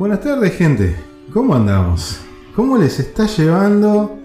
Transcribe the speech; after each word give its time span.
Buenas 0.00 0.22
tardes, 0.22 0.56
gente. 0.56 0.96
¿Cómo 1.30 1.54
andamos? 1.54 2.20
¿Cómo 2.56 2.78
les 2.78 2.98
está 2.98 3.26
llevando 3.26 4.18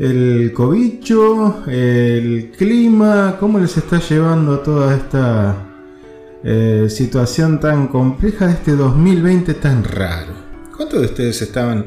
el 0.00 0.52
cobicho, 0.52 1.62
el 1.68 2.50
clima? 2.58 3.36
¿Cómo 3.38 3.60
les 3.60 3.76
está 3.76 4.00
llevando 4.00 4.58
toda 4.58 4.96
esta 4.96 5.54
eh, 6.42 6.88
situación 6.90 7.60
tan 7.60 7.86
compleja 7.86 8.48
de 8.48 8.54
este 8.54 8.72
2020 8.72 9.54
tan 9.54 9.84
raro? 9.84 10.32
¿Cuántos 10.76 10.98
de 10.98 11.06
ustedes 11.06 11.40
estaban 11.40 11.86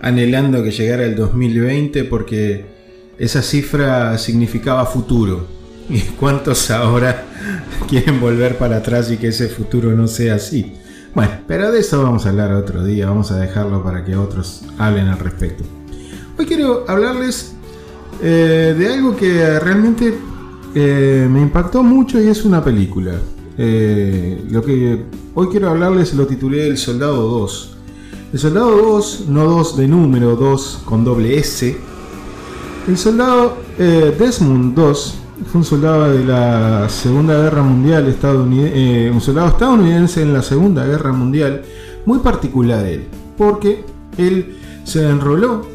anhelando 0.00 0.60
que 0.64 0.72
llegara 0.72 1.04
el 1.04 1.14
2020 1.14 2.02
porque 2.02 2.66
esa 3.16 3.42
cifra 3.42 4.18
significaba 4.18 4.86
futuro? 4.86 5.46
¿Y 5.88 6.00
cuántos 6.00 6.68
ahora 6.72 7.26
quieren 7.88 8.20
volver 8.20 8.58
para 8.58 8.78
atrás 8.78 9.08
y 9.12 9.18
que 9.18 9.28
ese 9.28 9.46
futuro 9.46 9.92
no 9.92 10.08
sea 10.08 10.34
así? 10.34 10.72
Bueno, 11.16 11.32
pero 11.48 11.72
de 11.72 11.80
eso 11.80 12.02
vamos 12.02 12.26
a 12.26 12.28
hablar 12.28 12.52
otro 12.52 12.84
día, 12.84 13.06
vamos 13.06 13.30
a 13.30 13.38
dejarlo 13.38 13.82
para 13.82 14.04
que 14.04 14.14
otros 14.14 14.60
hablen 14.76 15.08
al 15.08 15.18
respecto. 15.18 15.64
Hoy 16.38 16.44
quiero 16.44 16.84
hablarles 16.86 17.54
eh, 18.22 18.74
de 18.78 18.92
algo 18.92 19.16
que 19.16 19.58
realmente 19.58 20.14
eh, 20.74 21.26
me 21.30 21.40
impactó 21.40 21.82
mucho 21.82 22.20
y 22.20 22.28
es 22.28 22.44
una 22.44 22.62
película. 22.62 23.14
Eh, 23.56 24.44
lo 24.50 24.60
que 24.60 25.04
hoy 25.32 25.46
quiero 25.48 25.70
hablarles 25.70 26.12
lo 26.12 26.26
titulé 26.26 26.66
El 26.66 26.76
Soldado 26.76 27.26
2. 27.26 27.76
El 28.34 28.38
Soldado 28.38 28.76
2, 28.76 29.24
no 29.30 29.44
2 29.46 29.76
de 29.78 29.88
número, 29.88 30.36
2 30.36 30.82
con 30.84 31.02
doble 31.02 31.38
S. 31.38 31.78
El 32.86 32.98
Soldado 32.98 33.56
Desmond 33.78 34.74
2 34.74 35.14
fue 35.44 35.58
un 35.60 35.64
soldado 35.64 36.10
de 36.10 36.24
la 36.24 36.88
Segunda 36.88 37.36
Guerra 37.42 37.62
Mundial, 37.62 38.06
estadounidense, 38.06 39.10
un 39.10 39.20
soldado 39.20 39.48
estadounidense 39.48 40.22
en 40.22 40.32
la 40.32 40.42
Segunda 40.42 40.86
Guerra 40.86 41.12
Mundial, 41.12 41.62
muy 42.06 42.20
particular 42.20 42.86
él, 42.86 43.04
porque 43.36 43.84
él 44.16 44.56
se 44.84 45.08
enroló 45.08 45.66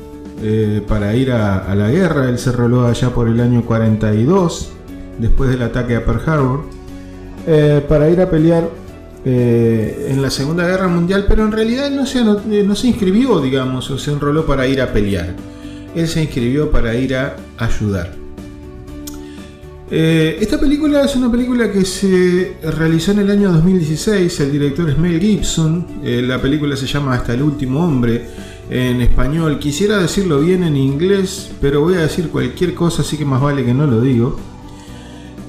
eh, 0.41 0.81
para 0.87 1.15
ir 1.15 1.31
a, 1.31 1.73
la 1.76 1.91
guerra, 1.91 2.29
él 2.29 2.40
se 2.40 2.49
enroló 2.49 2.87
allá 2.87 3.12
por 3.12 3.27
el 3.27 3.40
año 3.40 3.63
42, 3.63 4.71
después 5.20 5.51
del 5.51 5.62
ataque 5.62 5.96
a 5.96 6.05
Pearl 6.05 6.21
Harbor, 6.25 6.62
eh, 7.46 7.85
para 7.87 8.09
ir 8.09 8.20
a 8.21 8.29
pelear 8.29 8.68
eh, 9.23 10.07
en 10.09 10.21
la 10.21 10.31
Segunda 10.31 10.65
Guerra 10.65 10.87
Mundial, 10.87 11.25
pero 11.27 11.46
en 11.46 11.51
realidad 11.51 11.91
no 11.91 12.07
se, 12.07 12.23
no 12.23 12.75
se 12.75 12.87
inscribió, 12.87 13.40
digamos, 13.40 13.91
o 13.91 13.98
se 13.99 14.12
enroló 14.12 14.46
para 14.46 14.65
ir 14.65 14.81
a 14.81 14.91
pelear. 14.91 15.35
Él 15.93 16.07
se 16.07 16.21
inscribió 16.23 16.71
para 16.71 16.96
ir 16.96 17.15
a 17.15 17.35
ayudar. 17.57 18.21
Eh, 19.93 20.37
esta 20.39 20.57
película 20.57 21.03
es 21.03 21.17
una 21.17 21.29
película 21.29 21.70
que 21.70 21.84
se 21.84 22.55
realizó 22.63 23.11
en 23.11 23.20
el 23.20 23.29
año 23.29 23.51
2016, 23.51 24.39
el 24.39 24.51
director 24.53 24.89
es 24.89 24.97
Mel 24.97 25.20
Gibson, 25.20 25.85
eh, 26.01 26.21
la 26.25 26.41
película 26.41 26.77
se 26.77 26.87
llama 26.87 27.13
Hasta 27.13 27.34
el 27.34 27.41
último 27.41 27.84
hombre 27.84 28.25
en 28.69 29.01
español, 29.01 29.59
quisiera 29.59 29.97
decirlo 29.97 30.39
bien 30.39 30.63
en 30.63 30.77
inglés, 30.77 31.51
pero 31.59 31.81
voy 31.81 31.95
a 31.95 32.03
decir 32.03 32.29
cualquier 32.29 32.73
cosa, 32.73 33.01
así 33.01 33.17
que 33.17 33.25
más 33.25 33.41
vale 33.41 33.65
que 33.65 33.73
no 33.73 33.85
lo 33.85 33.99
digo. 33.99 34.39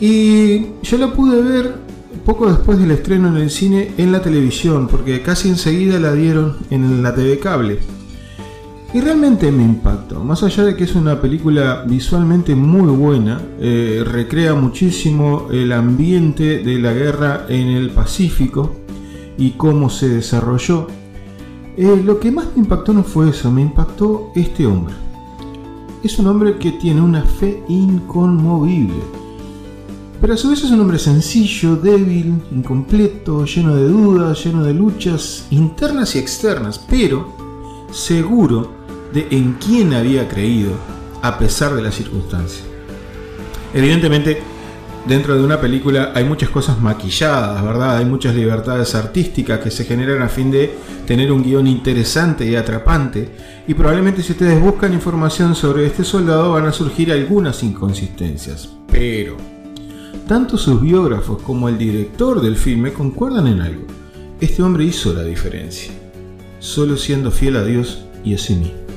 Y 0.00 0.72
yo 0.82 0.98
la 0.98 1.12
pude 1.12 1.40
ver 1.40 1.76
poco 2.26 2.50
después 2.50 2.80
del 2.80 2.90
estreno 2.90 3.28
en 3.28 3.36
el 3.36 3.48
cine 3.48 3.92
en 3.96 4.10
la 4.10 4.22
televisión, 4.22 4.88
porque 4.88 5.22
casi 5.22 5.50
enseguida 5.50 6.00
la 6.00 6.14
dieron 6.14 6.56
en 6.70 7.00
la 7.00 7.14
TV 7.14 7.38
cable. 7.38 7.78
Y 8.94 9.00
realmente 9.00 9.50
me 9.50 9.62
impactó, 9.62 10.22
más 10.22 10.42
allá 10.42 10.64
de 10.64 10.76
que 10.76 10.84
es 10.84 10.94
una 10.94 11.18
película 11.18 11.82
visualmente 11.86 12.54
muy 12.54 12.90
buena, 12.94 13.40
eh, 13.58 14.04
recrea 14.04 14.54
muchísimo 14.54 15.48
el 15.50 15.72
ambiente 15.72 16.58
de 16.58 16.78
la 16.78 16.92
guerra 16.92 17.46
en 17.48 17.68
el 17.68 17.88
Pacífico 17.90 18.76
y 19.38 19.52
cómo 19.52 19.88
se 19.88 20.10
desarrolló. 20.10 20.88
Eh, 21.74 22.02
lo 22.04 22.20
que 22.20 22.30
más 22.30 22.48
me 22.54 22.64
impactó 22.64 22.92
no 22.92 23.02
fue 23.02 23.30
eso, 23.30 23.50
me 23.50 23.62
impactó 23.62 24.30
este 24.34 24.66
hombre. 24.66 24.94
Es 26.04 26.18
un 26.18 26.26
hombre 26.26 26.58
que 26.58 26.72
tiene 26.72 27.00
una 27.00 27.22
fe 27.22 27.62
inconmovible. 27.68 29.02
Pero 30.20 30.34
a 30.34 30.36
su 30.36 30.50
vez 30.50 30.62
es 30.64 30.70
un 30.70 30.80
hombre 30.80 30.98
sencillo, 30.98 31.76
débil, 31.76 32.42
incompleto, 32.52 33.46
lleno 33.46 33.74
de 33.74 33.88
dudas, 33.88 34.44
lleno 34.44 34.62
de 34.62 34.74
luchas 34.74 35.46
internas 35.50 36.14
y 36.14 36.18
externas, 36.18 36.78
pero 36.78 37.26
seguro 37.90 38.81
de 39.12 39.28
en 39.30 39.54
quién 39.54 39.94
había 39.94 40.28
creído 40.28 40.72
a 41.22 41.38
pesar 41.38 41.74
de 41.74 41.82
las 41.82 41.94
circunstancias. 41.94 42.64
Evidentemente, 43.74 44.42
dentro 45.06 45.34
de 45.36 45.44
una 45.44 45.60
película 45.60 46.12
hay 46.14 46.24
muchas 46.24 46.50
cosas 46.50 46.80
maquilladas, 46.80 47.62
¿verdad? 47.62 47.98
Hay 47.98 48.04
muchas 48.04 48.34
libertades 48.34 48.94
artísticas 48.94 49.60
que 49.60 49.70
se 49.70 49.84
generan 49.84 50.22
a 50.22 50.28
fin 50.28 50.50
de 50.50 50.74
tener 51.06 51.32
un 51.32 51.42
guion 51.42 51.66
interesante 51.66 52.46
y 52.46 52.56
atrapante. 52.56 53.30
Y 53.66 53.74
probablemente 53.74 54.22
si 54.22 54.32
ustedes 54.32 54.60
buscan 54.60 54.92
información 54.92 55.54
sobre 55.54 55.86
este 55.86 56.04
soldado 56.04 56.52
van 56.52 56.66
a 56.66 56.72
surgir 56.72 57.12
algunas 57.12 57.62
inconsistencias. 57.62 58.68
Pero, 58.90 59.36
tanto 60.28 60.58
sus 60.58 60.80
biógrafos 60.80 61.42
como 61.42 61.68
el 61.68 61.78
director 61.78 62.40
del 62.40 62.56
filme 62.56 62.92
concuerdan 62.92 63.46
en 63.46 63.60
algo. 63.60 63.86
Este 64.40 64.62
hombre 64.62 64.84
hizo 64.84 65.12
la 65.14 65.22
diferencia, 65.22 65.92
solo 66.58 66.96
siendo 66.96 67.30
fiel 67.30 67.56
a 67.56 67.64
Dios 67.64 68.04
y 68.24 68.34
a 68.34 68.38
sí 68.38 68.54
mismo. 68.54 68.91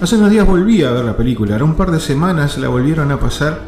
Hace 0.00 0.16
unos 0.16 0.30
días 0.30 0.46
volví 0.46 0.82
a 0.82 0.92
ver 0.92 1.04
la 1.04 1.14
película, 1.14 1.56
era 1.56 1.64
un 1.64 1.74
par 1.74 1.90
de 1.90 2.00
semanas 2.00 2.56
la 2.56 2.68
volvieron 2.68 3.12
a 3.12 3.20
pasar 3.20 3.60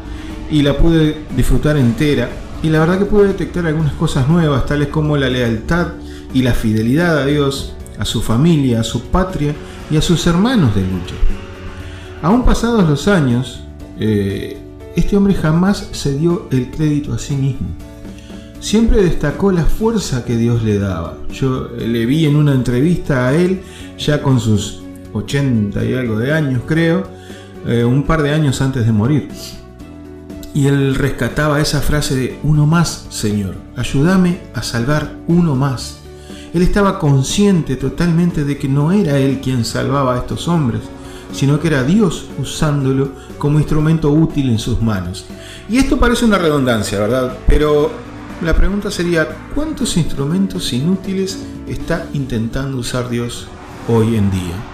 y 0.49 0.63
la 0.63 0.75
pude 0.75 1.25
disfrutar 1.35 1.77
entera. 1.77 2.27
Y 2.63 2.69
la 2.69 2.79
verdad 2.79 2.97
que 2.97 3.05
pude 3.05 3.27
detectar 3.27 3.67
algunas 3.67 3.93
cosas 3.93 4.27
nuevas, 4.27 4.65
tales 4.65 4.87
como 4.87 5.15
la 5.15 5.29
lealtad 5.29 5.89
y 6.33 6.41
la 6.41 6.55
fidelidad 6.55 7.19
a 7.19 7.25
Dios, 7.27 7.75
a 7.99 8.05
su 8.05 8.19
familia, 8.23 8.79
a 8.79 8.83
su 8.83 9.03
patria 9.11 9.53
y 9.91 9.97
a 9.97 10.01
sus 10.01 10.25
hermanos 10.25 10.73
de 10.73 10.81
lucha. 10.81 11.13
Aún 12.23 12.43
pasados 12.43 12.89
los 12.89 13.07
años, 13.07 13.61
eh, 13.99 14.57
este 14.95 15.15
hombre 15.15 15.35
jamás 15.35 15.87
se 15.91 16.17
dio 16.17 16.47
el 16.49 16.71
crédito 16.71 17.13
a 17.13 17.19
sí 17.19 17.35
mismo. 17.35 17.67
Siempre 18.59 19.03
destacó 19.03 19.51
la 19.51 19.65
fuerza 19.65 20.25
que 20.25 20.35
Dios 20.35 20.63
le 20.63 20.79
daba. 20.79 21.15
Yo 21.31 21.67
le 21.77 22.07
vi 22.07 22.25
en 22.25 22.37
una 22.37 22.53
entrevista 22.53 23.27
a 23.27 23.35
él, 23.35 23.61
ya 23.99 24.23
con 24.23 24.39
sus 24.39 24.82
80 25.13 25.83
y 25.85 25.93
algo 25.93 26.17
de 26.17 26.33
años 26.33 26.63
creo, 26.67 27.07
eh, 27.67 27.83
un 27.83 28.03
par 28.03 28.21
de 28.21 28.31
años 28.31 28.61
antes 28.61 28.85
de 28.85 28.91
morir. 28.91 29.29
Y 30.53 30.67
él 30.67 30.95
rescataba 30.95 31.61
esa 31.61 31.81
frase 31.81 32.15
de 32.15 32.39
uno 32.43 32.67
más, 32.67 33.07
Señor, 33.09 33.55
ayúdame 33.75 34.41
a 34.53 34.61
salvar 34.61 35.15
uno 35.27 35.55
más. 35.55 35.99
Él 36.53 36.61
estaba 36.61 36.99
consciente 36.99 37.75
totalmente 37.75 38.43
de 38.43 38.57
que 38.57 38.67
no 38.67 38.91
era 38.91 39.17
él 39.17 39.39
quien 39.41 39.65
salvaba 39.65 40.13
a 40.13 40.19
estos 40.19 40.47
hombres, 40.47 40.81
sino 41.31 41.59
que 41.59 41.69
era 41.69 41.83
Dios 41.83 42.27
usándolo 42.37 43.11
como 43.39 43.57
instrumento 43.57 44.11
útil 44.11 44.49
en 44.49 44.59
sus 44.59 44.79
manos. 44.79 45.25
Y 45.67 45.77
esto 45.77 45.97
parece 45.97 46.25
una 46.25 46.37
redundancia, 46.37 46.99
¿verdad? 46.99 47.35
Pero 47.47 47.91
la 48.43 48.53
pregunta 48.53 48.91
sería, 48.91 49.27
¿cuántos 49.55 49.97
instrumentos 49.97 50.71
inútiles 50.73 51.39
está 51.67 52.07
intentando 52.13 52.77
usar 52.77 53.09
Dios 53.09 53.47
hoy 53.87 54.15
en 54.15 54.29
día? 54.29 54.72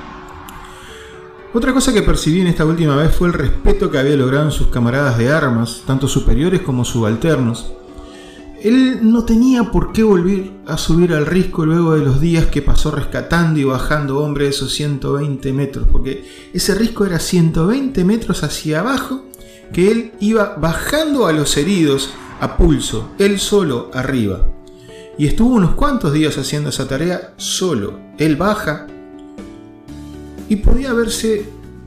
Otra 1.52 1.74
cosa 1.74 1.92
que 1.92 2.04
percibí 2.04 2.42
en 2.42 2.48
esta 2.48 2.64
última 2.64 2.96
vez 2.96 3.16
fue 3.16 3.28
el 3.28 3.34
respeto 3.34 3.90
que 3.90 3.98
había 3.98 4.16
logrado 4.16 4.46
en 4.46 4.52
sus 4.52 4.68
camaradas 4.68 5.18
de 5.18 5.32
armas, 5.32 5.82
tanto 5.88 6.08
superiores 6.08 6.62
como 6.62 6.86
subalternos. 6.86 7.74
Él 8.62 9.00
no 9.02 9.26
tenía 9.26 9.72
por 9.72 9.92
qué 9.92 10.04
volver 10.04 10.52
a 10.68 10.78
subir 10.78 11.12
al 11.12 11.26
risco 11.26 11.66
luego 11.66 11.96
de 11.96 12.06
los 12.06 12.22
días 12.22 12.46
que 12.48 12.62
pasó 12.62 12.92
rescatando 12.92 13.60
y 13.60 13.64
bajando 13.64 14.20
hombres 14.20 14.58
esos 14.58 14.74
120 14.74 15.52
metros, 15.54 15.88
porque 15.92 16.24
ese 16.54 16.76
risco 16.76 17.06
era 17.06 17.18
120 17.18 18.04
metros 18.04 18.44
hacia 18.44 18.81
abajo 18.81 19.26
que 19.74 19.92
él 19.92 20.12
iba 20.20 20.56
bajando 20.56 21.26
a 21.26 21.34
los 21.34 21.58
heridos 21.58 22.12
a 22.40 22.58
pulso, 22.58 23.10
él 23.18 23.40
solo 23.40 23.90
arriba. 23.94 24.46
Y 25.18 25.26
estuvo 25.26 25.56
unos 25.56 25.72
cuantos 25.72 26.14
días 26.14 26.38
haciendo 26.38 26.70
esa 26.70 26.88
tarea 26.88 27.34
solo. 27.38 28.00
Él 28.20 28.36
baja, 28.36 28.88
y 30.50 30.57
podía 30.57 30.90
haberse 30.90 31.46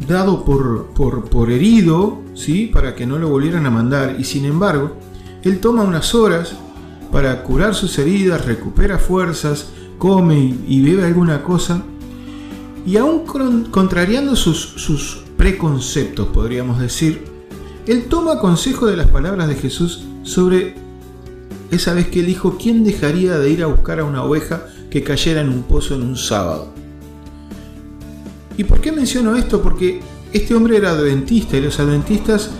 dado 0.09 0.44
por, 0.44 0.87
por, 0.94 1.50
herido, 1.50 2.20
¿sí? 2.35 2.70
Para 2.73 2.94
que 2.94 3.06
no 3.06 3.19
lo 3.19 3.29
volvieran 3.29 3.67
a 3.67 3.70
mandar. 3.70 4.17
Y 4.19 4.25
sin 4.25 4.44
embargo, 4.44 4.97
él 5.43 5.59
toma 5.59 5.82
unas 5.82 6.14
horas 6.14 6.55
para 7.11 7.43
curar 7.43 7.75
sus 7.75 7.99
heridas, 7.99 8.47
recupera 8.47 8.99
fuerzas, 8.99 9.69
come 9.99 10.56
y, 10.67 10.82
bebe 10.82 11.05
alguna 11.05 11.43
cosa. 11.43 11.82
Y 12.87 12.97
aún 12.97 13.25
contrariando 13.70 14.35
sus, 14.37 14.59
sus 14.59 15.25
preconceptos, 15.37 16.29
podríamos 16.29 16.79
decir, 16.81 17.25
él 17.87 18.05
toma 18.05 18.38
consejo 18.38 18.87
de 18.87 18.97
las 18.97 19.09
palabras 19.09 19.49
de 19.49 19.56
Jesús 19.56 20.05
sobre 20.23 20.75
esa 21.70 21.94
vez 21.94 22.09
que 22.09 22.20
él 22.20 22.26
dijo, 22.26 22.59
¿quién 22.61 22.85
dejaría 22.85 23.38
de 23.38 23.50
ir 23.50 23.62
a 23.62 23.67
buscar 23.67 24.00
a 24.00 24.05
una 24.05 24.23
oveja 24.23 24.67
que 24.91 25.03
cayera 25.03 25.41
en 25.41 25.49
un 25.49 25.62
pozo 25.62 25.94
en 25.94 26.03
un 26.03 26.17
sábado? 26.17 26.81
¿Y 28.56 28.64
por 28.64 28.81
qué 28.81 28.93
menciono 28.93 29.37
esto? 29.37 29.62
Porque 29.62 30.00
este 30.32 30.54
hombre 30.54 30.76
era 30.76 30.90
adventista 30.90 31.56
y 31.56 31.60
los 31.60 31.78
adventistas 31.81 32.50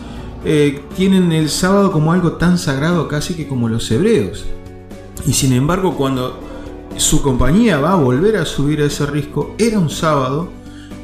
eh, 0.45 0.83
tienen 0.97 1.33
el 1.33 1.49
sábado 1.49 1.93
como 1.93 2.13
algo 2.13 2.33
tan 2.33 2.59
sagrado 2.59 3.09
casi 3.09 3.35
que 3.35 3.47
como 3.47 3.69
los 3.69 3.91
hebreos. 3.91 4.45
Y 5.27 5.33
sin 5.35 5.53
embargo, 5.53 5.97
cuando 5.97 6.41
su 6.97 7.23
compañía 7.23 7.79
va 7.79 7.93
a 7.93 7.97
volver 7.97 8.37
a 8.37 8.45
subir 8.45 8.83
a 8.83 8.87
ese 8.87 9.07
risco, 9.07 9.55
era 9.59 9.79
un 9.79 9.91
sábado, 9.91 10.49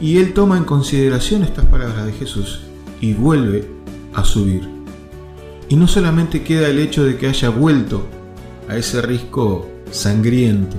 y 0.00 0.18
él 0.18 0.32
toma 0.32 0.56
en 0.56 0.64
consideración 0.64 1.42
estas 1.42 1.66
palabras 1.66 2.06
de 2.06 2.12
Jesús 2.12 2.60
y 3.00 3.14
vuelve 3.14 3.68
a 4.14 4.24
subir. 4.24 4.68
Y 5.68 5.76
no 5.76 5.86
solamente 5.86 6.42
queda 6.42 6.68
el 6.68 6.78
hecho 6.78 7.04
de 7.04 7.16
que 7.16 7.28
haya 7.28 7.50
vuelto 7.50 8.06
a 8.68 8.76
ese 8.76 9.02
risco 9.02 9.68
sangriento, 9.90 10.76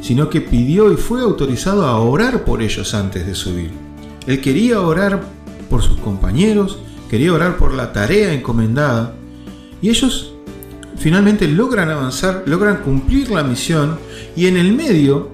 sino 0.00 0.30
que 0.30 0.40
pidió 0.40 0.92
y 0.92 0.96
fue 0.96 1.20
autorizado 1.20 1.86
a 1.86 1.98
orar 1.98 2.44
por 2.44 2.62
ellos 2.62 2.94
antes 2.94 3.26
de 3.26 3.34
subir. 3.34 3.70
Él 4.26 4.40
quería 4.40 4.80
orar 4.80 5.22
por 5.68 5.82
sus 5.82 5.98
compañeros, 6.00 6.78
quería 7.10 7.32
orar 7.32 7.56
por 7.56 7.74
la 7.74 7.92
tarea 7.92 8.32
encomendada, 8.32 9.14
y 9.80 9.88
ellos 9.88 10.34
finalmente 10.96 11.46
logran 11.48 11.90
avanzar, 11.90 12.42
logran 12.46 12.78
cumplir 12.78 13.30
la 13.30 13.42
misión, 13.42 13.98
y 14.36 14.46
en 14.46 14.56
el 14.56 14.72
medio, 14.72 15.30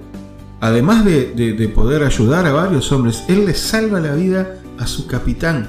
además 0.61 1.05
de, 1.05 1.71
poder 1.73 2.03
ayudar 2.03 2.45
a 2.45 2.53
varios 2.53 2.91
hombres, 2.91 3.23
él 3.27 3.45
les 3.45 3.59
salva 3.59 3.99
la 3.99 4.15
vida 4.15 4.59
a 4.77 4.87
su 4.87 5.07
capitán, 5.07 5.67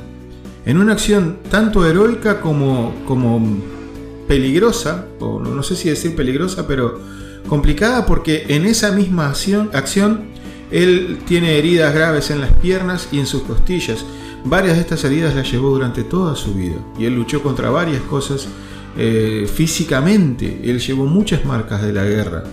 en 0.64 0.78
una 0.78 0.92
acción 0.92 1.38
tanto 1.50 1.86
heroica 1.86 2.40
como, 2.40 2.94
como 3.06 3.40
peligrosa, 4.26 5.06
o 5.20 5.40
no 5.40 5.62
sé 5.62 5.76
si 5.76 5.88
decir 5.88 6.16
peligrosa, 6.16 6.66
pero 6.66 7.00
complicada 7.46 8.06
porque 8.06 8.46
en 8.48 8.66
esa 8.66 8.92
misma 8.92 9.28
acción, 9.28 9.70
él 10.70 11.18
tiene 11.26 11.58
heridas 11.58 11.94
graves 11.94 12.30
en 12.30 12.40
las 12.40 12.52
piernas 12.52 13.08
y 13.12 13.18
en 13.18 13.26
sus 13.26 13.42
costillas. 13.42 14.04
Varias 14.44 14.76
de 14.76 14.82
estas 14.82 15.04
heridas 15.04 15.34
las 15.34 15.50
llevó 15.50 15.70
durante 15.70 16.04
toda 16.04 16.36
su 16.36 16.54
vida 16.54 16.76
y 16.98 17.04
él 17.04 17.14
luchó 17.14 17.42
contra 17.42 17.70
varias 17.70 18.02
cosas 18.02 18.48
eh, 18.96 19.48
físicamente. 19.52 20.60
Él 20.64 20.80
llevó 20.80 21.06
muchas 21.06 21.44
marcas 21.44 21.82
de 21.82 21.92
la 21.92 22.04
guerra. 22.04 22.44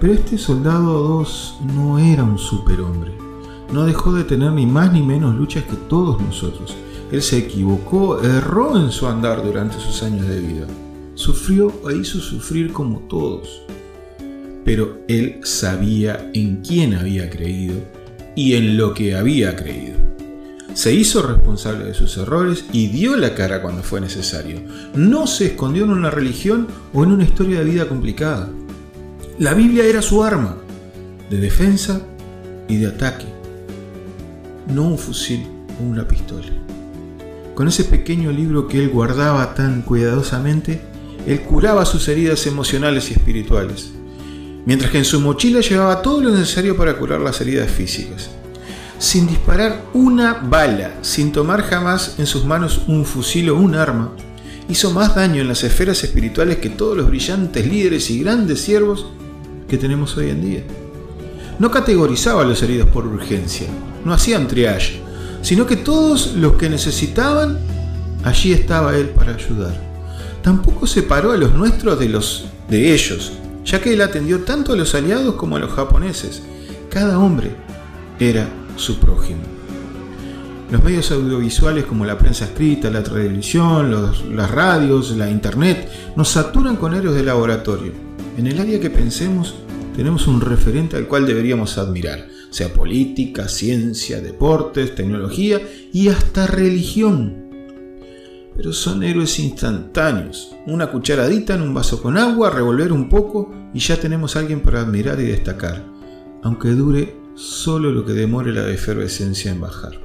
Pero 0.00 0.12
este 0.14 0.38
soldado 0.38 1.02
2 1.18 1.58
no 1.74 1.98
era 1.98 2.24
un 2.24 2.38
superhombre. 2.38 3.12
No 3.72 3.84
dejó 3.84 4.12
de 4.14 4.24
tener 4.24 4.52
ni 4.52 4.66
más 4.66 4.92
ni 4.92 5.02
menos 5.02 5.34
luchas 5.34 5.64
que 5.64 5.76
todos 5.76 6.20
nosotros. 6.20 6.74
Él 7.12 7.22
se 7.22 7.38
equivocó, 7.38 8.22
erró 8.22 8.76
en 8.76 8.90
su 8.90 9.06
andar 9.06 9.44
durante 9.44 9.78
sus 9.78 10.02
años 10.02 10.26
de 10.26 10.40
vida. 10.40 10.66
Sufrió 11.20 11.70
e 11.90 11.98
hizo 11.98 12.18
sufrir 12.18 12.72
como 12.72 13.00
todos. 13.00 13.60
Pero 14.64 15.00
él 15.06 15.40
sabía 15.42 16.30
en 16.32 16.62
quién 16.62 16.94
había 16.94 17.28
creído 17.28 17.74
y 18.34 18.54
en 18.54 18.78
lo 18.78 18.94
que 18.94 19.14
había 19.14 19.54
creído. 19.54 19.98
Se 20.72 20.94
hizo 20.94 21.20
responsable 21.20 21.84
de 21.84 21.92
sus 21.92 22.16
errores 22.16 22.64
y 22.72 22.86
dio 22.86 23.18
la 23.18 23.34
cara 23.34 23.60
cuando 23.60 23.82
fue 23.82 24.00
necesario. 24.00 24.62
No 24.94 25.26
se 25.26 25.48
escondió 25.48 25.84
en 25.84 25.90
una 25.90 26.10
religión 26.10 26.68
o 26.94 27.04
en 27.04 27.12
una 27.12 27.24
historia 27.24 27.58
de 27.58 27.66
vida 27.66 27.86
complicada. 27.86 28.48
La 29.38 29.52
Biblia 29.52 29.84
era 29.84 30.00
su 30.00 30.24
arma 30.24 30.56
de 31.28 31.36
defensa 31.36 32.00
y 32.66 32.78
de 32.78 32.86
ataque, 32.86 33.26
no 34.72 34.84
un 34.84 34.96
fusil 34.96 35.46
o 35.78 35.84
una 35.84 36.08
pistola. 36.08 36.48
Con 37.54 37.68
ese 37.68 37.84
pequeño 37.84 38.32
libro 38.32 38.68
que 38.68 38.78
él 38.78 38.88
guardaba 38.88 39.54
tan 39.54 39.82
cuidadosamente, 39.82 40.88
él 41.26 41.40
curaba 41.42 41.84
sus 41.84 42.08
heridas 42.08 42.46
emocionales 42.46 43.10
y 43.10 43.14
espirituales, 43.14 43.90
mientras 44.66 44.90
que 44.90 44.98
en 44.98 45.04
su 45.04 45.20
mochila 45.20 45.60
llevaba 45.60 46.02
todo 46.02 46.20
lo 46.20 46.30
necesario 46.30 46.76
para 46.76 46.96
curar 46.96 47.20
las 47.20 47.40
heridas 47.40 47.70
físicas. 47.70 48.30
Sin 48.98 49.26
disparar 49.26 49.84
una 49.94 50.34
bala, 50.34 50.98
sin 51.02 51.32
tomar 51.32 51.62
jamás 51.62 52.16
en 52.18 52.26
sus 52.26 52.44
manos 52.44 52.82
un 52.86 53.04
fusil 53.04 53.50
o 53.50 53.56
un 53.56 53.74
arma, 53.74 54.12
hizo 54.68 54.90
más 54.90 55.14
daño 55.14 55.40
en 55.40 55.48
las 55.48 55.64
esferas 55.64 56.04
espirituales 56.04 56.58
que 56.58 56.70
todos 56.70 56.96
los 56.96 57.08
brillantes 57.08 57.66
líderes 57.66 58.10
y 58.10 58.20
grandes 58.20 58.60
siervos 58.60 59.06
que 59.68 59.78
tenemos 59.78 60.16
hoy 60.16 60.30
en 60.30 60.42
día. 60.42 60.64
No 61.58 61.70
categorizaba 61.70 62.42
a 62.42 62.46
los 62.46 62.62
heridos 62.62 62.88
por 62.88 63.06
urgencia, 63.06 63.68
no 64.04 64.12
hacían 64.12 64.48
triage, 64.48 65.00
sino 65.42 65.66
que 65.66 65.76
todos 65.76 66.34
los 66.34 66.54
que 66.54 66.68
necesitaban, 66.68 67.58
allí 68.22 68.52
estaba 68.52 68.96
él 68.96 69.08
para 69.10 69.34
ayudar 69.34 69.89
tampoco 70.42 70.86
separó 70.86 71.32
a 71.32 71.36
los 71.36 71.54
nuestros 71.54 71.98
de 71.98 72.08
los 72.08 72.46
de 72.68 72.92
ellos, 72.94 73.32
ya 73.64 73.80
que 73.80 73.92
él 73.92 74.00
atendió 74.00 74.40
tanto 74.40 74.72
a 74.72 74.76
los 74.76 74.94
aliados 74.94 75.34
como 75.34 75.56
a 75.56 75.58
los 75.58 75.72
japoneses. 75.72 76.42
Cada 76.88 77.18
hombre 77.18 77.50
era 78.18 78.48
su 78.76 78.98
prójimo. 78.98 79.40
Los 80.70 80.84
medios 80.84 81.10
audiovisuales 81.10 81.84
como 81.84 82.06
la 82.06 82.16
prensa 82.16 82.44
escrita, 82.44 82.90
la 82.90 83.02
televisión, 83.02 83.90
las 84.36 84.50
radios, 84.50 85.16
la 85.16 85.28
internet, 85.28 85.90
nos 86.16 86.28
saturan 86.28 86.76
con 86.76 86.94
héroes 86.94 87.16
de 87.16 87.24
laboratorio. 87.24 87.92
En 88.38 88.46
el 88.46 88.60
área 88.60 88.78
que 88.78 88.88
pensemos, 88.88 89.56
tenemos 89.96 90.28
un 90.28 90.40
referente 90.40 90.96
al 90.96 91.08
cual 91.08 91.26
deberíamos 91.26 91.76
admirar, 91.76 92.28
sea 92.50 92.72
política, 92.72 93.48
ciencia, 93.48 94.20
deportes, 94.20 94.94
tecnología 94.94 95.60
y 95.92 96.08
hasta 96.08 96.46
religión 96.46 97.49
pero 98.56 98.72
son 98.72 99.02
héroes 99.02 99.38
instantáneos. 99.38 100.54
Una 100.66 100.90
cucharadita 100.90 101.54
en 101.54 101.62
un 101.62 101.74
vaso 101.74 102.02
con 102.02 102.18
agua, 102.18 102.50
revolver 102.50 102.92
un 102.92 103.08
poco 103.08 103.52
y 103.72 103.78
ya 103.78 103.96
tenemos 103.96 104.36
a 104.36 104.40
alguien 104.40 104.60
para 104.60 104.80
admirar 104.80 105.20
y 105.20 105.24
destacar, 105.24 105.84
aunque 106.42 106.70
dure 106.70 107.16
solo 107.34 107.90
lo 107.90 108.04
que 108.04 108.12
demore 108.12 108.52
la 108.52 108.68
efervescencia 108.68 109.50
en 109.50 109.60
bajar. 109.60 110.00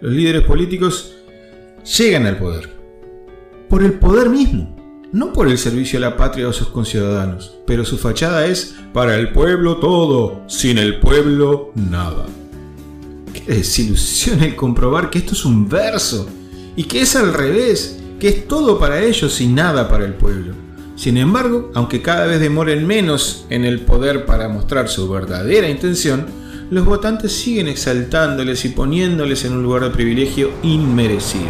Los 0.00 0.12
líderes 0.12 0.42
políticos 0.42 1.14
llegan 1.98 2.26
al 2.26 2.38
poder, 2.38 2.70
por 3.68 3.82
el 3.82 3.94
poder 3.94 4.28
mismo, 4.30 4.76
no 5.12 5.32
por 5.32 5.48
el 5.48 5.58
servicio 5.58 5.98
a 5.98 6.02
la 6.02 6.16
patria 6.16 6.46
o 6.46 6.50
a 6.50 6.52
sus 6.52 6.68
conciudadanos, 6.68 7.58
pero 7.66 7.84
su 7.84 7.98
fachada 7.98 8.46
es 8.46 8.76
para 8.92 9.16
el 9.16 9.32
pueblo 9.32 9.78
todo, 9.78 10.42
sin 10.46 10.78
el 10.78 11.00
pueblo 11.00 11.72
nada. 11.74 12.26
Qué 13.32 13.54
desilusión 13.54 14.42
el 14.42 14.56
comprobar 14.56 15.10
que 15.10 15.18
esto 15.18 15.32
es 15.32 15.44
un 15.44 15.68
verso 15.68 16.28
y 16.76 16.84
que 16.84 17.00
es 17.00 17.16
al 17.16 17.32
revés, 17.32 17.98
que 18.20 18.28
es 18.28 18.46
todo 18.46 18.78
para 18.78 19.02
ellos 19.02 19.40
y 19.40 19.48
nada 19.48 19.88
para 19.88 20.04
el 20.04 20.14
pueblo. 20.14 20.54
Sin 20.94 21.16
embargo, 21.16 21.70
aunque 21.74 22.02
cada 22.02 22.26
vez 22.26 22.40
demoren 22.40 22.86
menos 22.86 23.46
en 23.50 23.64
el 23.64 23.80
poder 23.80 24.24
para 24.24 24.48
mostrar 24.48 24.88
su 24.88 25.08
verdadera 25.08 25.68
intención, 25.68 26.26
los 26.70 26.84
votantes 26.84 27.32
siguen 27.32 27.68
exaltándoles 27.68 28.64
y 28.64 28.70
poniéndoles 28.70 29.44
en 29.44 29.52
un 29.52 29.62
lugar 29.62 29.84
de 29.84 29.90
privilegio 29.90 30.50
inmerecido. 30.62 31.46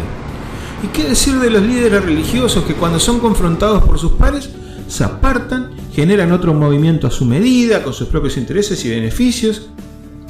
¿Y 0.83 0.87
qué 0.87 1.05
decir 1.05 1.35
de 1.35 1.49
los 1.49 1.63
líderes 1.63 2.03
religiosos 2.03 2.65
que 2.65 2.75
cuando 2.75 2.99
son 2.99 3.19
confrontados 3.19 3.83
por 3.83 3.97
sus 3.97 4.11
pares 4.13 4.49
se 4.87 5.03
apartan, 5.03 5.71
generan 5.93 6.31
otro 6.31 6.53
movimiento 6.53 7.07
a 7.07 7.11
su 7.11 7.25
medida, 7.25 7.83
con 7.83 7.93
sus 7.93 8.09
propios 8.09 8.37
intereses 8.37 8.83
y 8.85 8.89
beneficios, 8.89 9.69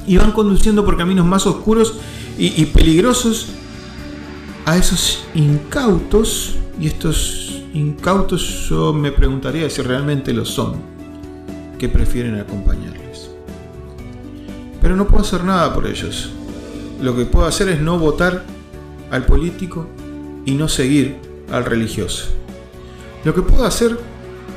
y 0.08 0.18
van 0.18 0.32
conduciendo 0.32 0.86
por 0.86 0.96
caminos 0.96 1.26
más 1.26 1.46
oscuros 1.46 1.96
y, 2.38 2.62
y 2.62 2.68
peligrosos 2.68 3.48
a 4.68 4.76
esos 4.76 5.24
incautos, 5.34 6.58
y 6.78 6.88
estos 6.88 7.64
incautos 7.74 8.68
yo 8.70 8.92
me 8.92 9.14
preguntaría 9.14 9.70
si 9.70 9.82
realmente 9.82 10.34
lo 10.34 10.44
son, 10.44 10.82
que 11.80 11.88
prefieren 11.88 12.36
acompañarles. 12.36 13.30
Pero 14.82 14.98
no 14.98 15.08
puedo 15.08 15.24
hacer 15.24 15.46
nada 15.46 15.74
por 15.74 15.88
ellos. 15.88 16.32
Lo 17.02 17.16
que 17.16 17.24
puedo 17.24 17.46
hacer 17.46 17.70
es 17.70 17.80
no 17.80 17.98
votar 17.98 18.44
al 19.10 19.26
político 19.26 19.88
y 20.46 20.52
no 20.52 20.68
seguir 20.68 21.16
al 21.50 21.64
religioso. 21.64 22.26
Lo 23.24 23.34
que 23.34 23.44
puedo 23.44 23.64
hacer 23.64 23.98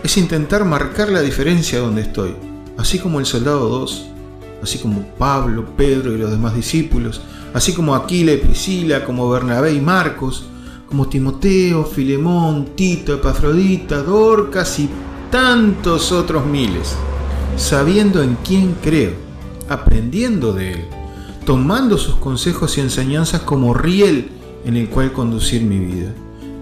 es 0.02 0.16
intentar 0.16 0.64
marcar 0.64 1.10
la 1.10 1.20
diferencia 1.20 1.78
donde 1.78 2.02
estoy, 2.02 2.34
así 2.76 2.98
como 2.98 3.20
el 3.20 3.26
soldado 3.26 3.68
2, 3.68 4.06
así 4.60 4.78
como 4.78 5.06
Pablo, 5.16 5.66
Pedro 5.76 6.12
y 6.12 6.18
los 6.18 6.32
demás 6.32 6.56
discípulos, 6.56 7.22
así 7.54 7.72
como 7.72 7.94
Aquila 7.94 8.32
y 8.32 8.38
Priscila, 8.38 9.04
como 9.04 9.28
Bernabé 9.28 9.72
y 9.72 9.80
Marcos, 9.80 10.46
como 10.88 11.08
Timoteo, 11.08 11.84
Filemón, 11.84 12.70
Tito, 12.74 13.14
Epafrodita, 13.14 14.02
Dorcas 14.02 14.78
y 14.80 14.88
tantos 15.30 16.10
otros 16.12 16.44
miles, 16.46 16.96
sabiendo 17.56 18.22
en 18.22 18.36
quién 18.44 18.76
creo, 18.82 19.12
aprendiendo 19.68 20.52
de 20.52 20.72
él, 20.72 20.84
tomando 21.46 21.96
sus 21.96 22.16
consejos 22.16 22.76
y 22.76 22.80
enseñanzas 22.80 23.42
como 23.42 23.72
riel 23.74 24.30
en 24.64 24.76
el 24.76 24.88
cual 24.88 25.12
conducir 25.12 25.62
mi 25.62 25.78
vida, 25.78 26.12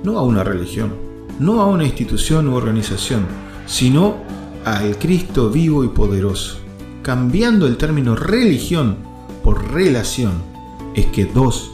no 0.04 0.18
a 0.18 0.23
una 0.23 0.45
religión, 0.45 0.92
no 1.38 1.62
a 1.62 1.66
una 1.66 1.85
institución 1.85 2.49
u 2.49 2.54
organización, 2.54 3.26
sino 3.66 4.16
al 4.64 4.99
Cristo 4.99 5.49
vivo 5.50 5.85
y 5.85 5.88
poderoso, 5.88 6.59
cambiando 7.02 7.66
el 7.66 7.78
término 7.78 8.14
religión 8.14 8.97
por 9.42 9.73
relación 9.73 10.58
es 10.99 11.07
que 11.07 11.25
dos 11.25 11.73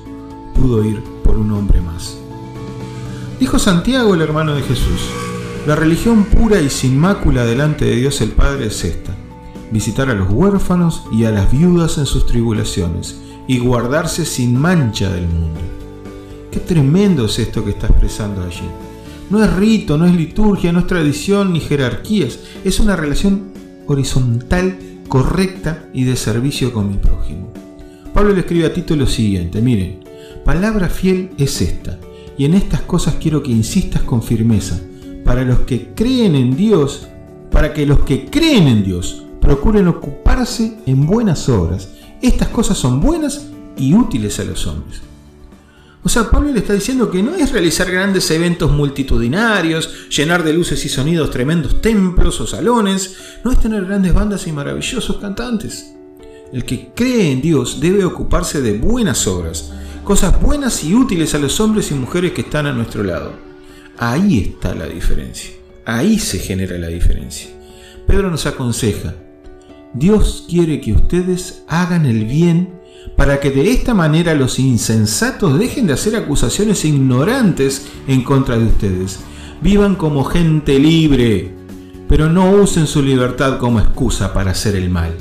pudo 0.54 0.84
ir 0.84 1.02
por 1.22 1.36
un 1.36 1.50
hombre 1.52 1.80
más. 1.80 2.16
Dijo 3.40 3.58
Santiago, 3.58 4.14
el 4.14 4.20
hermano 4.20 4.54
de 4.54 4.62
Jesús, 4.62 5.00
la 5.66 5.74
religión 5.74 6.24
pura 6.24 6.60
y 6.60 6.68
sin 6.68 6.98
mácula 6.98 7.44
delante 7.44 7.84
de 7.84 7.96
Dios 7.96 8.20
el 8.20 8.30
Padre 8.30 8.66
es 8.66 8.84
esta, 8.84 9.14
visitar 9.70 10.10
a 10.10 10.14
los 10.14 10.30
huérfanos 10.30 11.04
y 11.10 11.24
a 11.24 11.30
las 11.30 11.50
viudas 11.50 11.98
en 11.98 12.06
sus 12.06 12.26
tribulaciones 12.26 13.16
y 13.48 13.58
guardarse 13.58 14.24
sin 14.24 14.58
mancha 14.58 15.10
del 15.10 15.26
mundo. 15.26 15.60
Qué 16.50 16.60
tremendo 16.60 17.24
es 17.24 17.38
esto 17.38 17.64
que 17.64 17.70
está 17.70 17.86
expresando 17.86 18.42
allí. 18.42 18.68
No 19.30 19.42
es 19.42 19.52
rito, 19.54 19.96
no 19.96 20.06
es 20.06 20.14
liturgia, 20.14 20.72
no 20.72 20.80
es 20.80 20.86
tradición 20.86 21.52
ni 21.52 21.60
jerarquías, 21.60 22.38
es 22.62 22.78
una 22.78 22.94
relación 22.94 23.52
horizontal, 23.86 24.78
correcta 25.08 25.88
y 25.92 26.04
de 26.04 26.16
servicio 26.16 26.72
con 26.72 26.88
mi 26.88 26.98
prójimo. 26.98 27.63
Pablo 28.14 28.32
le 28.32 28.40
escribe 28.40 28.66
a 28.66 28.72
Tito 28.72 28.94
lo 28.94 29.08
siguiente, 29.08 29.60
miren, 29.60 30.04
palabra 30.44 30.88
fiel 30.88 31.30
es 31.36 31.60
esta, 31.60 31.98
y 32.38 32.44
en 32.44 32.54
estas 32.54 32.82
cosas 32.82 33.16
quiero 33.20 33.42
que 33.42 33.50
insistas 33.50 34.02
con 34.02 34.22
firmeza, 34.22 34.80
para 35.24 35.44
los 35.44 35.60
que 35.60 35.88
creen 35.96 36.36
en 36.36 36.56
Dios, 36.56 37.08
para 37.50 37.72
que 37.74 37.84
los 37.84 38.00
que 38.00 38.26
creen 38.26 38.68
en 38.68 38.84
Dios 38.84 39.24
procuren 39.40 39.88
ocuparse 39.88 40.78
en 40.86 41.06
buenas 41.06 41.48
obras. 41.48 41.88
Estas 42.22 42.48
cosas 42.48 42.78
son 42.78 43.00
buenas 43.00 43.48
y 43.76 43.94
útiles 43.94 44.38
a 44.38 44.44
los 44.44 44.66
hombres. 44.68 45.00
O 46.04 46.08
sea, 46.08 46.30
Pablo 46.30 46.52
le 46.52 46.60
está 46.60 46.72
diciendo 46.74 47.10
que 47.10 47.22
no 47.22 47.34
es 47.34 47.50
realizar 47.50 47.90
grandes 47.90 48.30
eventos 48.30 48.70
multitudinarios, 48.70 50.08
llenar 50.08 50.44
de 50.44 50.52
luces 50.52 50.84
y 50.84 50.88
sonidos 50.88 51.30
tremendos 51.30 51.80
templos 51.80 52.40
o 52.40 52.46
salones, 52.46 53.16
no 53.42 53.50
es 53.50 53.58
tener 53.58 53.86
grandes 53.86 54.14
bandas 54.14 54.46
y 54.46 54.52
maravillosos 54.52 55.16
cantantes. 55.16 55.94
El 56.54 56.64
que 56.64 56.90
cree 56.94 57.32
en 57.32 57.42
Dios 57.42 57.80
debe 57.80 58.04
ocuparse 58.04 58.62
de 58.62 58.78
buenas 58.78 59.26
obras, 59.26 59.72
cosas 60.04 60.40
buenas 60.40 60.84
y 60.84 60.94
útiles 60.94 61.34
a 61.34 61.40
los 61.40 61.58
hombres 61.58 61.90
y 61.90 61.94
mujeres 61.94 62.30
que 62.30 62.42
están 62.42 62.66
a 62.66 62.72
nuestro 62.72 63.02
lado. 63.02 63.32
Ahí 63.98 64.38
está 64.38 64.72
la 64.72 64.86
diferencia, 64.86 65.50
ahí 65.84 66.16
se 66.20 66.38
genera 66.38 66.78
la 66.78 66.86
diferencia. 66.86 67.50
Pedro 68.06 68.30
nos 68.30 68.46
aconseja, 68.46 69.16
Dios 69.94 70.46
quiere 70.48 70.80
que 70.80 70.92
ustedes 70.92 71.64
hagan 71.66 72.06
el 72.06 72.24
bien 72.24 72.72
para 73.16 73.40
que 73.40 73.50
de 73.50 73.72
esta 73.72 73.92
manera 73.92 74.36
los 74.36 74.60
insensatos 74.60 75.58
dejen 75.58 75.88
de 75.88 75.94
hacer 75.94 76.14
acusaciones 76.14 76.84
ignorantes 76.84 77.88
en 78.06 78.22
contra 78.22 78.56
de 78.56 78.66
ustedes. 78.66 79.18
Vivan 79.60 79.96
como 79.96 80.22
gente 80.22 80.78
libre, 80.78 81.52
pero 82.08 82.30
no 82.30 82.48
usen 82.52 82.86
su 82.86 83.02
libertad 83.02 83.58
como 83.58 83.80
excusa 83.80 84.32
para 84.32 84.52
hacer 84.52 84.76
el 84.76 84.88
mal. 84.88 85.16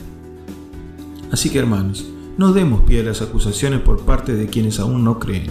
Así 1.34 1.50
que 1.50 1.58
hermanos, 1.58 2.06
no 2.38 2.54
demos 2.54 2.84
pie 2.84 3.00
a 3.00 3.04
las 3.06 3.24
acusaciones 3.24 3.80
por 3.80 4.06
parte 4.06 4.36
de 4.36 4.46
quienes 4.46 4.80
aún 4.80 5.04
no 5.04 5.18
creen, 5.18 5.48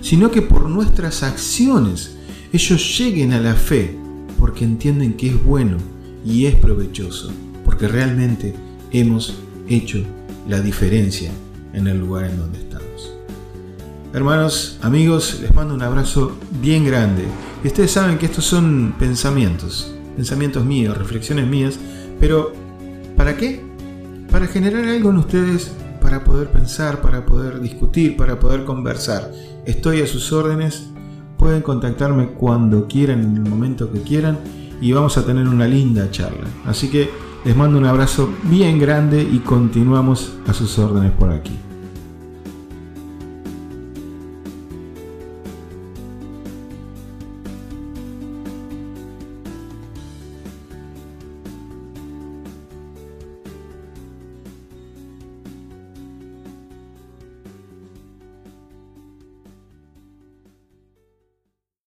sino 0.00 0.32
que 0.32 0.42
por 0.42 0.68
nuestras 0.68 1.22
acciones 1.22 2.16
ellos 2.52 2.98
lleguen 2.98 3.32
a 3.32 3.38
la 3.38 3.54
fe 3.54 3.96
porque 4.40 4.64
entienden 4.64 5.16
que 5.16 5.28
es 5.28 5.44
bueno 5.44 5.76
y 6.26 6.46
es 6.46 6.56
provechoso, 6.56 7.30
porque 7.64 7.86
realmente 7.86 8.56
hemos 8.90 9.36
hecho 9.68 10.02
la 10.48 10.60
diferencia 10.60 11.30
en 11.72 11.86
el 11.86 12.00
lugar 12.00 12.24
en 12.24 12.36
donde 12.36 12.58
estamos. 12.58 13.12
Hermanos, 14.12 14.80
amigos, 14.82 15.38
les 15.40 15.54
mando 15.54 15.74
un 15.74 15.82
abrazo 15.82 16.36
bien 16.60 16.84
grande. 16.84 17.22
Ustedes 17.64 17.92
saben 17.92 18.18
que 18.18 18.26
estos 18.26 18.46
son 18.46 18.96
pensamientos, 18.98 19.94
pensamientos 20.16 20.64
míos, 20.64 20.98
reflexiones 20.98 21.46
mías, 21.46 21.78
pero 22.18 22.52
¿para 23.16 23.36
qué? 23.36 23.73
Para 24.34 24.48
generar 24.48 24.84
algo 24.86 25.10
en 25.10 25.18
ustedes, 25.18 25.70
para 26.02 26.24
poder 26.24 26.48
pensar, 26.48 27.00
para 27.00 27.24
poder 27.24 27.60
discutir, 27.60 28.16
para 28.16 28.40
poder 28.40 28.64
conversar. 28.64 29.30
Estoy 29.64 30.00
a 30.00 30.08
sus 30.08 30.32
órdenes, 30.32 30.90
pueden 31.38 31.62
contactarme 31.62 32.30
cuando 32.30 32.88
quieran, 32.88 33.22
en 33.22 33.36
el 33.36 33.48
momento 33.48 33.92
que 33.92 34.02
quieran, 34.02 34.40
y 34.80 34.90
vamos 34.90 35.16
a 35.18 35.24
tener 35.24 35.46
una 35.46 35.68
linda 35.68 36.10
charla. 36.10 36.48
Así 36.66 36.90
que 36.90 37.08
les 37.44 37.54
mando 37.54 37.78
un 37.78 37.86
abrazo 37.86 38.28
bien 38.50 38.80
grande 38.80 39.22
y 39.22 39.38
continuamos 39.38 40.32
a 40.48 40.52
sus 40.52 40.80
órdenes 40.80 41.12
por 41.12 41.30
aquí. 41.30 41.56